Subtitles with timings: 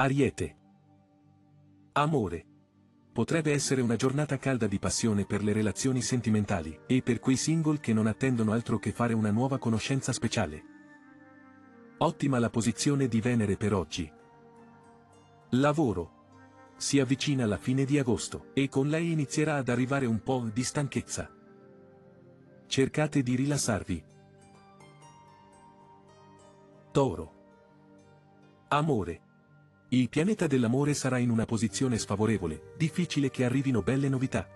[0.00, 0.56] Ariete.
[1.94, 2.46] Amore.
[3.12, 7.80] Potrebbe essere una giornata calda di passione per le relazioni sentimentali e per quei single
[7.80, 10.62] che non attendono altro che fare una nuova conoscenza speciale.
[11.98, 14.08] Ottima la posizione di Venere per oggi.
[15.50, 16.74] Lavoro.
[16.76, 20.62] Si avvicina la fine di agosto e con lei inizierà ad arrivare un po' di
[20.62, 21.28] stanchezza.
[22.68, 24.04] Cercate di rilassarvi.
[26.92, 27.32] Toro.
[28.68, 29.22] Amore.
[29.90, 34.46] Il pianeta dell'amore sarà in una posizione sfavorevole, difficile che arrivino belle novità.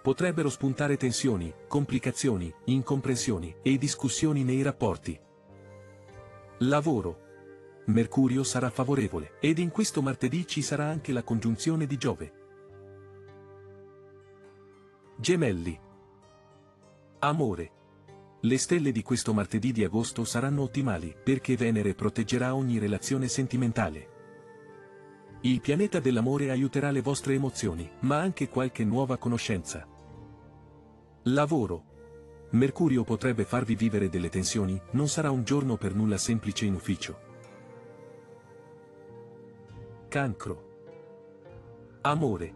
[0.00, 5.18] Potrebbero spuntare tensioni, complicazioni, incomprensioni e discussioni nei rapporti.
[6.60, 7.26] Lavoro.
[7.86, 12.32] Mercurio sarà favorevole, ed in questo martedì ci sarà anche la congiunzione di Giove.
[15.18, 15.78] Gemelli.
[17.18, 17.77] Amore.
[18.40, 24.16] Le stelle di questo martedì di agosto saranno ottimali perché Venere proteggerà ogni relazione sentimentale.
[25.40, 29.86] Il pianeta dell'amore aiuterà le vostre emozioni, ma anche qualche nuova conoscenza.
[31.24, 31.84] Lavoro.
[32.50, 37.20] Mercurio potrebbe farvi vivere delle tensioni, non sarà un giorno per nulla semplice in ufficio.
[40.08, 40.66] Cancro.
[42.02, 42.54] Amore.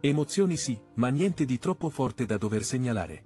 [0.00, 3.25] Emozioni sì, ma niente di troppo forte da dover segnalare.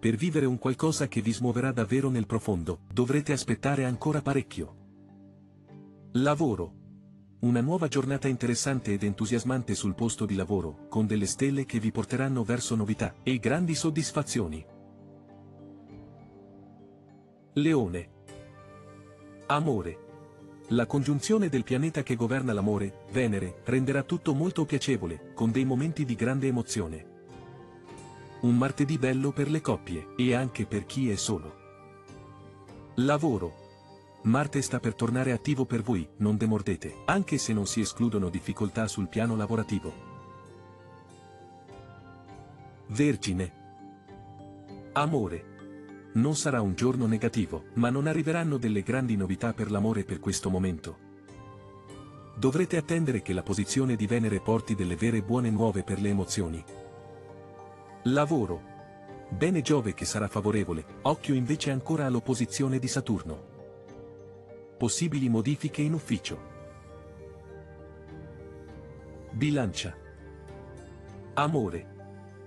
[0.00, 4.76] Per vivere un qualcosa che vi smuoverà davvero nel profondo, dovrete aspettare ancora parecchio.
[6.12, 6.74] Lavoro.
[7.40, 11.90] Una nuova giornata interessante ed entusiasmante sul posto di lavoro, con delle stelle che vi
[11.90, 14.64] porteranno verso novità e grandi soddisfazioni.
[17.54, 18.10] Leone.
[19.46, 19.98] Amore.
[20.68, 26.04] La congiunzione del pianeta che governa l'amore, Venere, renderà tutto molto piacevole, con dei momenti
[26.04, 27.16] di grande emozione.
[28.40, 31.56] Un martedì bello per le coppie, e anche per chi è solo.
[32.94, 33.66] Lavoro.
[34.22, 38.86] Marte sta per tornare attivo per voi, non demordete, anche se non si escludono difficoltà
[38.86, 39.92] sul piano lavorativo.
[42.88, 43.52] Vergine.
[44.92, 45.44] Amore.
[46.14, 50.48] Non sarà un giorno negativo, ma non arriveranno delle grandi novità per l'amore per questo
[50.48, 50.98] momento.
[52.36, 56.64] Dovrete attendere che la posizione di Venere porti delle vere buone nuove per le emozioni.
[58.04, 58.62] Lavoro.
[59.28, 63.56] Bene Giove che sarà favorevole, occhio invece ancora all'opposizione di Saturno.
[64.78, 66.56] Possibili modifiche in ufficio.
[69.32, 69.94] Bilancia.
[71.34, 71.96] Amore.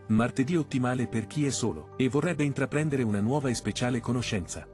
[0.08, 4.66] Martedì ottimale per chi è solo e vorrebbe intraprendere una nuova e speciale conoscenza.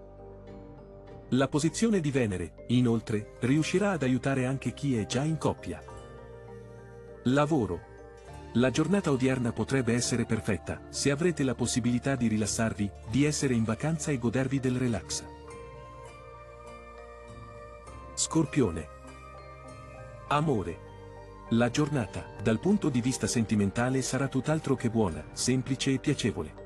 [1.30, 5.84] La posizione di Venere, inoltre, riuscirà ad aiutare anche chi è già in coppia.
[7.24, 7.87] Lavoro.
[8.54, 13.64] La giornata odierna potrebbe essere perfetta, se avrete la possibilità di rilassarvi, di essere in
[13.64, 15.24] vacanza e godervi del relax.
[18.16, 18.88] Scorpione.
[20.30, 20.86] Amore.
[21.52, 26.66] La giornata, dal punto di vista sentimentale sarà tutt'altro che buona, semplice e piacevole.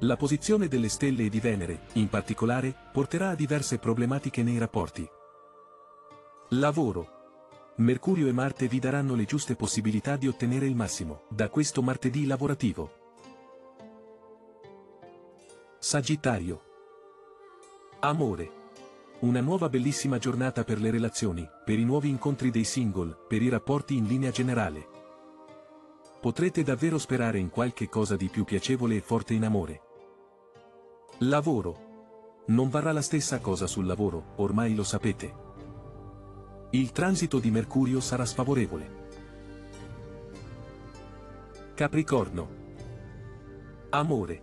[0.00, 5.08] La posizione delle stelle e di Venere, in particolare, porterà a diverse problematiche nei rapporti.
[6.50, 7.15] Lavoro.
[7.78, 12.24] Mercurio e Marte vi daranno le giuste possibilità di ottenere il massimo, da questo martedì
[12.24, 12.90] lavorativo.
[15.78, 16.62] Sagittario.
[18.00, 18.50] Amore.
[19.20, 23.50] Una nuova bellissima giornata per le relazioni, per i nuovi incontri dei single, per i
[23.50, 24.88] rapporti in linea generale.
[26.18, 29.82] Potrete davvero sperare in qualche cosa di più piacevole e forte in amore.
[31.18, 32.44] Lavoro.
[32.46, 35.45] Non varrà la stessa cosa sul lavoro, ormai lo sapete.
[36.70, 39.04] Il transito di Mercurio sarà sfavorevole.
[41.74, 42.48] Capricorno.
[43.90, 44.42] Amore.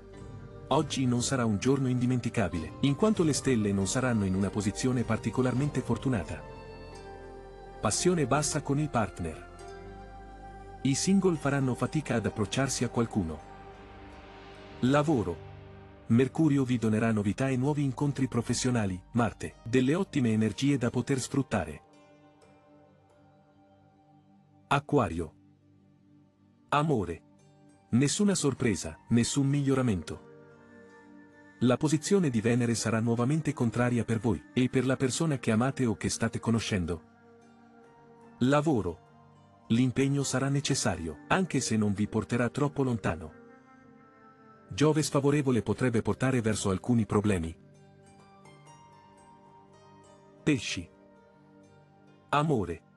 [0.68, 5.04] Oggi non sarà un giorno indimenticabile, in quanto le stelle non saranno in una posizione
[5.04, 6.42] particolarmente fortunata.
[7.82, 9.52] Passione bassa con il partner.
[10.84, 13.52] I single faranno fatica ad approcciarsi a qualcuno.
[14.80, 15.52] Lavoro.
[16.08, 21.92] Mercurio vi donerà novità e nuovi incontri professionali, Marte, delle ottime energie da poter sfruttare.
[24.74, 25.36] Acquario.
[26.70, 27.22] Amore.
[27.92, 30.32] Nessuna sorpresa, nessun miglioramento.
[31.60, 35.86] La posizione di Venere sarà nuovamente contraria per voi, e per la persona che amate
[35.86, 37.04] o che state conoscendo.
[38.40, 39.66] Lavoro.
[39.68, 43.32] L'impegno sarà necessario, anche se non vi porterà troppo lontano.
[44.70, 47.56] Giove sfavorevole potrebbe portare verso alcuni problemi.
[50.42, 50.90] Pesci.
[52.30, 52.93] Amore.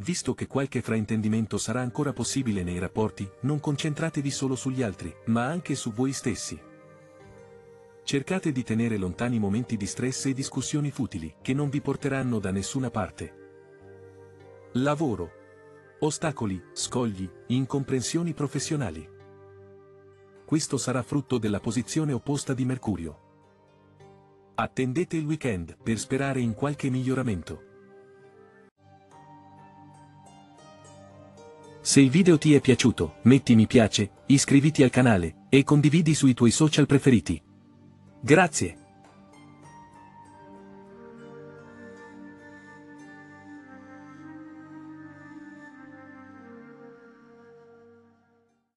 [0.00, 5.44] Visto che qualche fraintendimento sarà ancora possibile nei rapporti, non concentratevi solo sugli altri, ma
[5.44, 6.58] anche su voi stessi.
[8.02, 12.50] Cercate di tenere lontani momenti di stress e discussioni futili, che non vi porteranno da
[12.50, 13.34] nessuna parte.
[14.72, 15.32] Lavoro.
[15.98, 19.06] Ostacoli, scogli, incomprensioni professionali.
[20.46, 23.28] Questo sarà frutto della posizione opposta di Mercurio.
[24.54, 27.68] Attendete il weekend per sperare in qualche miglioramento.
[31.90, 36.34] Se il video ti è piaciuto, metti mi piace, iscriviti al canale, e condividi sui
[36.34, 37.42] tuoi social preferiti.
[38.20, 38.79] Grazie.